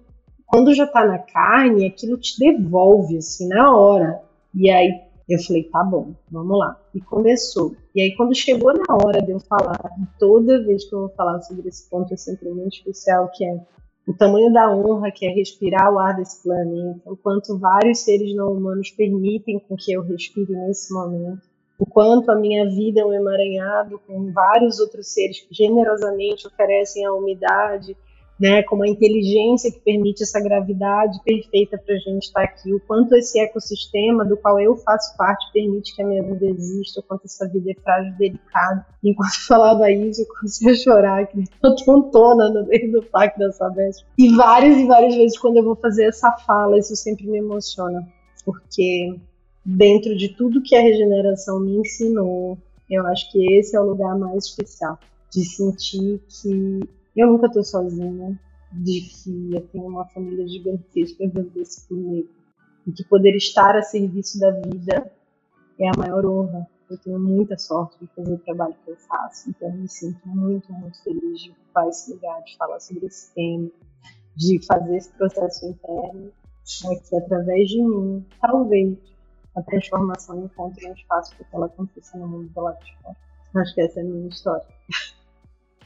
[0.56, 4.22] quando já tá na carne, aquilo te devolve, assim, na hora.
[4.54, 6.80] E aí eu falei, tá bom, vamos lá.
[6.94, 7.76] E começou.
[7.94, 9.78] E aí quando chegou na hora de eu falar,
[10.18, 13.60] toda vez que eu vou falar sobre esse ponto é sempre muito especial, que é
[14.08, 18.34] o tamanho da honra que é respirar o ar desse planeta, o quanto vários seres
[18.34, 21.42] não humanos permitem com que eu respire nesse momento,
[21.78, 27.06] o quanto a minha vida é um emaranhado com vários outros seres que generosamente oferecem
[27.06, 27.98] a umidade,
[28.40, 32.74] né, como a inteligência que permite essa gravidade perfeita para a gente estar tá aqui,
[32.74, 37.00] o quanto esse ecossistema do qual eu faço parte permite que a minha vida exista,
[37.00, 38.86] o quanto essa vida é frágil e delicada.
[39.04, 43.52] Enquanto falava isso, eu comecei a chorar, que eu tontona no meio do parque da
[43.52, 44.06] Sabesp.
[44.18, 48.06] E várias e várias vezes quando eu vou fazer essa fala, isso sempre me emociona,
[48.44, 49.16] porque
[49.66, 52.58] dentro de tudo que a regeneração me ensinou,
[52.90, 55.00] eu acho que esse é o lugar mais especial
[55.32, 56.82] de sentir que
[57.16, 58.40] eu nunca estou sozinha,
[58.72, 62.30] de que eu tenho uma família gigantesca dentro desse planeta.
[62.86, 65.12] E que poder estar a serviço da vida
[65.80, 69.50] é a maior honra Eu tenho muita sorte de fazer o trabalho que eu faço,
[69.50, 73.34] então eu me sinto muito, muito feliz de ocupar esse lugar, de falar sobre esse
[73.34, 73.72] tema,
[74.36, 76.32] de fazer esse processo interno,
[76.84, 78.98] né, que através de mim, talvez,
[79.56, 83.16] a transformação encontre um espaço para que ela aconteça no mundo do lado de fora.
[83.56, 84.68] Acho que essa é a minha história.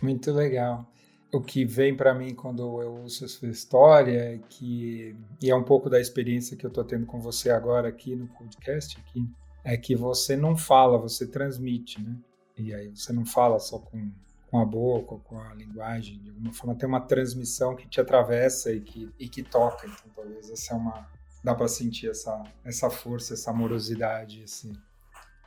[0.01, 0.85] Muito legal.
[1.31, 5.55] O que vem para mim quando eu ouço a sua história, é que, e é
[5.55, 9.29] um pouco da experiência que eu estou tendo com você agora aqui no podcast, aqui,
[9.63, 12.15] é que você não fala, você transmite, né?
[12.57, 14.11] E aí você não fala só com,
[14.49, 18.71] com a boca, com a linguagem, de alguma forma tem uma transmissão que te atravessa
[18.71, 19.85] e que, e que toca.
[19.85, 21.07] Então talvez essa é uma.
[21.43, 24.73] dá para sentir essa, essa força, essa amorosidade, esse,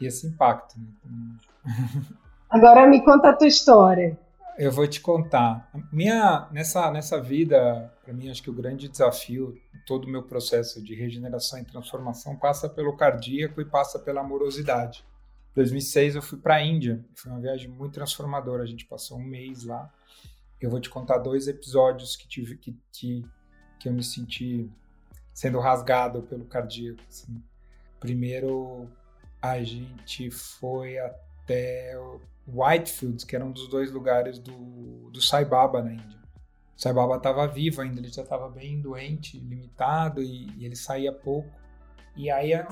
[0.00, 0.78] e esse impacto.
[0.78, 1.36] Né?
[2.48, 4.18] Agora me conta a tua história.
[4.58, 5.70] Eu vou te contar.
[5.90, 10.82] Minha nessa nessa vida, para mim acho que o grande desafio, todo o meu processo
[10.82, 15.04] de regeneração e transformação passa pelo cardíaco e passa pela amorosidade.
[15.52, 18.62] Em 2006 eu fui para a Índia, foi uma viagem muito transformadora.
[18.62, 19.90] A gente passou um mês lá.
[20.60, 23.24] Eu vou te contar dois episódios que tive que que,
[23.80, 24.70] que eu me senti
[25.32, 27.00] sendo rasgado pelo cardíaco.
[27.08, 27.42] Assim.
[27.98, 28.88] Primeiro
[29.40, 31.31] a gente foi até
[32.46, 36.18] Whitefield, que era um dos dois lugares do, do Sai Baba na Índia.
[36.76, 40.76] O Sai Baba estava vivo ainda, ele já estava bem doente, limitado, e, e, ele
[40.76, 41.50] saía pouco.
[42.16, 42.66] E aí é,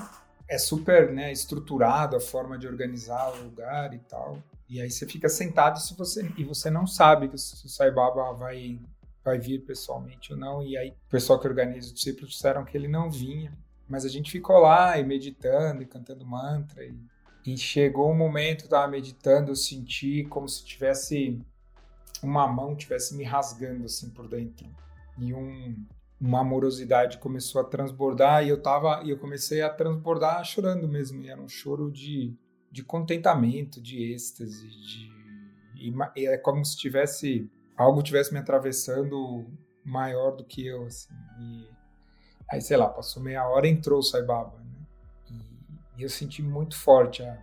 [0.47, 4.37] é super né, estruturado a forma de organizar o lugar e tal.
[4.69, 8.33] E aí você fica sentado se você, e você não sabe que o Sai Baba
[8.33, 8.79] vai,
[9.23, 10.63] vai vir pessoalmente ou não.
[10.63, 13.57] E aí o pessoal que organiza os discípulos disseram que ele não vinha.
[13.87, 16.95] Mas a gente ficou lá e meditando e cantando mantra e
[17.45, 21.41] e chegou um momento, eu estava meditando, eu senti como se tivesse
[22.21, 24.69] uma mão tivesse me rasgando assim por dentro.
[25.17, 25.75] E um,
[26.19, 31.21] uma amorosidade começou a transbordar e eu tava e eu comecei a transbordar chorando mesmo.
[31.23, 32.33] E era um choro de,
[32.71, 35.21] de contentamento, de êxtase, de
[36.15, 39.47] e, é como se tivesse algo tivesse me atravessando
[39.83, 41.13] maior do que eu assim.
[41.39, 41.67] E
[42.51, 44.60] aí sei lá, passou meia hora entrou o Sai Baba.
[46.01, 47.37] E eu senti muito forte a,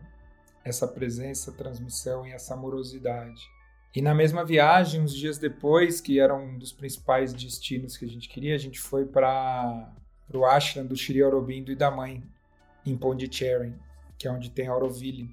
[0.64, 3.40] essa presença, transmissão e essa amorosidade.
[3.94, 8.08] E na mesma viagem, uns dias depois, que era um dos principais destinos que a
[8.08, 9.94] gente queria, a gente foi para
[10.34, 12.20] o ashram do Shri Aurobindo e da mãe,
[12.84, 13.76] em Pondicherry,
[14.18, 15.30] que é onde tem Auroville.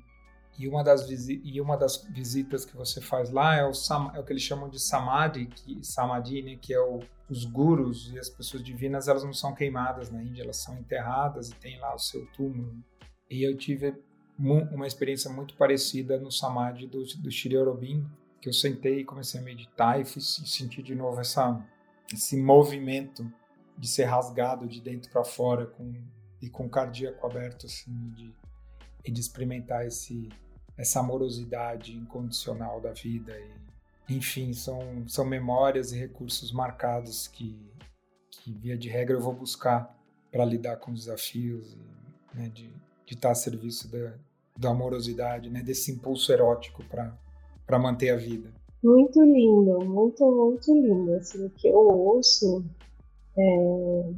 [0.60, 3.72] E uma das, e uma das visitas que você faz lá é o,
[4.14, 8.12] é o que eles chamam de samadhi, que, samadhi, né, que é o, os gurus
[8.14, 11.80] e as pessoas divinas, elas não são queimadas na Índia, elas são enterradas e tem
[11.80, 12.84] lá o seu túmulo.
[13.30, 13.96] E eu tive
[14.38, 18.10] uma experiência muito parecida no Samadhi do, do Shri Aurobindo,
[18.42, 21.66] que eu sentei e comecei a meditar e fui sentir de novo essa,
[22.14, 23.32] esse movimento
[23.78, 25.94] de ser rasgado de dentro para fora com,
[26.42, 28.34] e com o cardíaco aberto assim, de,
[29.04, 30.30] e de experimentar esse,
[30.78, 33.34] essa amorosidade incondicional da vida.
[34.08, 37.58] E, enfim, são, são memórias e recursos marcados que,
[38.30, 39.98] que, via de regra, eu vou buscar
[40.32, 41.76] para lidar com desafios
[42.34, 42.72] né, de,
[43.06, 44.14] de estar a serviço da,
[44.58, 45.62] da amorosidade, né?
[45.62, 48.50] Desse impulso erótico para manter a vida.
[48.84, 51.14] Muito lindo, muito, muito lindo.
[51.16, 52.64] Assim, o que eu ouço,
[53.38, 54.10] é...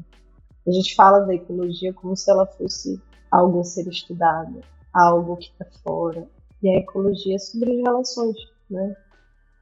[0.67, 4.61] a gente fala da ecologia como se ela fosse algo a ser estudado,
[4.93, 6.27] algo que está fora.
[6.61, 8.35] E a ecologia é sobre relações,
[8.69, 8.95] né?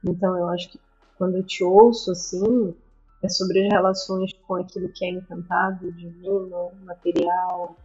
[0.04, 0.80] Então eu acho que
[1.18, 2.74] quando eu te ouço assim,
[3.22, 7.76] é sobre as relações com aquilo que é encantado, divino, material,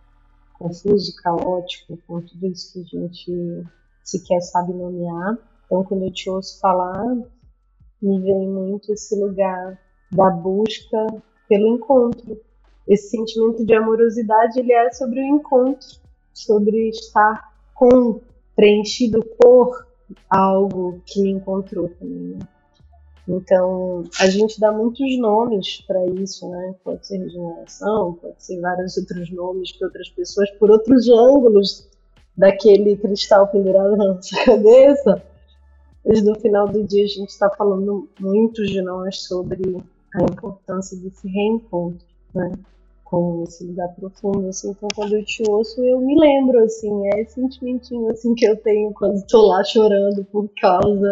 [0.62, 3.64] confuso, caótico, com tudo isso que a gente
[4.03, 5.38] sequer sabe nomear.
[5.66, 7.16] Então, quando eu te ouço falar,
[8.01, 9.80] me vem muito esse lugar
[10.12, 11.07] da busca
[11.47, 12.39] pelo encontro.
[12.88, 15.88] Esse sentimento de amorosidade, ele é sobre o encontro,
[16.34, 18.20] sobre estar com,
[18.55, 19.88] preenchido por
[20.30, 22.36] algo que me encontrou também.
[22.36, 22.39] Né?
[23.28, 26.76] Então, a gente dá muitos nomes para isso, né?
[26.84, 31.88] Pode ser regeneração, pode ser vários outros nomes que outras pessoas, por outros ângulos
[32.36, 35.22] daquele cristal pendurado na nossa cabeça.
[36.04, 39.78] Mas no final do dia a gente está falando muito de nós sobre
[40.16, 42.52] a importância desse reencontro, né?
[43.04, 44.72] Com esse lugar profundo, assim.
[44.72, 48.56] Então, quando eu te ouço, eu me lembro, assim, é esse sentimentinho, assim, que eu
[48.58, 51.12] tenho quando estou lá chorando por causa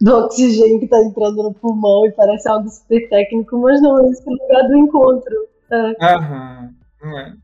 [0.00, 4.10] do oxigênio que está entrando no pulmão e parece algo super técnico, mas não, é
[4.10, 5.48] esse lugar do encontro.
[5.70, 6.04] É.
[6.14, 7.36] Aham, não é?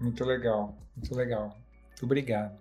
[0.00, 1.56] Muito legal, muito legal.
[1.88, 2.58] Muito obrigado.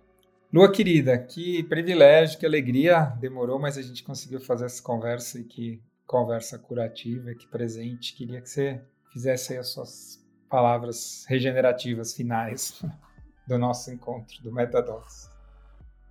[0.51, 3.13] Lua querida, que privilégio, que alegria.
[3.19, 8.15] Demorou, mas a gente conseguiu fazer essa conversa e que conversa curativa, que presente.
[8.15, 8.81] Queria que você
[9.13, 10.19] fizesse as suas
[10.49, 12.81] palavras regenerativas finais
[13.47, 15.29] do nosso encontro, do Metadox.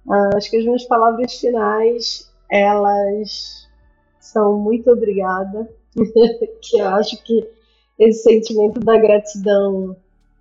[0.07, 3.69] Uh, acho que as minhas palavras finais, elas
[4.21, 5.69] são muito obrigada,
[6.61, 7.49] que eu acho que
[7.99, 9.97] esse sentimento da gratidão,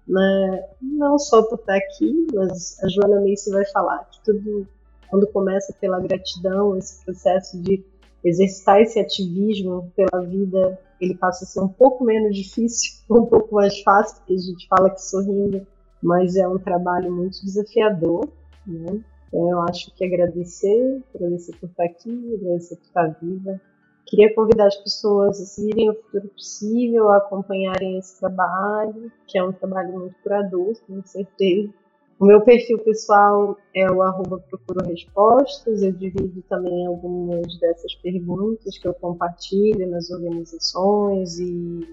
[0.08, 4.68] né, não só por estar aqui, mas a Joana Macy vai falar que tudo,
[5.10, 7.84] quando começa pela gratidão, esse processo de
[8.24, 13.55] exercitar esse ativismo pela vida, ele passa a ser um pouco menos difícil, um pouco
[13.55, 15.66] mais fácil, porque a gente fala que sorrindo,
[16.01, 18.28] mas é um trabalho muito desafiador,
[18.66, 18.99] né?
[19.28, 23.61] Então eu acho que agradecer, agradecer por estar aqui, agradecer por estar viva.
[24.05, 29.43] Queria convidar as pessoas a seguirem o futuro possível, a acompanharem esse trabalho, que é
[29.43, 31.73] um trabalho muito curador, com certeza.
[32.19, 35.84] O meu perfil pessoal é o arroba procuro respostas.
[35.84, 41.88] Eu divido também algumas dessas perguntas que eu compartilho nas organizações e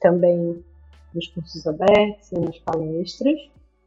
[0.00, 0.64] também
[1.14, 3.38] nos cursos abertos e nas palestras.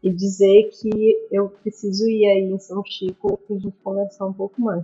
[0.04, 4.34] E dizer que eu preciso ir aí em São Chico para a gente conversar um
[4.34, 4.84] pouco mais.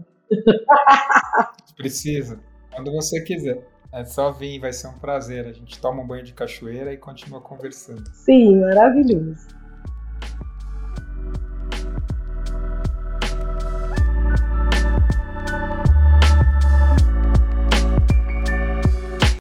[1.75, 2.39] Precisa.
[2.73, 3.67] Quando você quiser.
[3.91, 5.47] É só vir, vai ser um prazer.
[5.47, 8.03] A gente toma um banho de cachoeira e continua conversando.
[8.13, 9.47] Sim, maravilhoso.